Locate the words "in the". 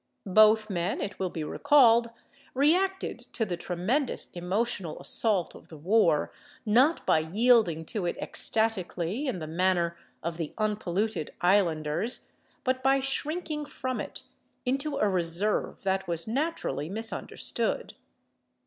9.27-9.45